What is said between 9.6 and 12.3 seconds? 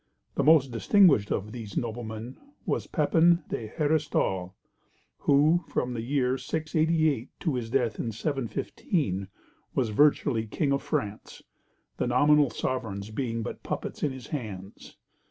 was virtually king of France the